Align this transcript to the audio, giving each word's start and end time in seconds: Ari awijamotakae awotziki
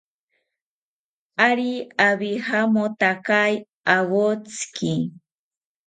Ari 1.47 1.71
awijamotakae 2.07 3.51
awotziki 3.95 4.93